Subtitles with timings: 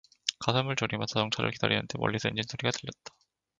[0.39, 3.13] 가슴을 졸이며 자동차를 기다리는데 멀리서 엔진 소리가 들렸다.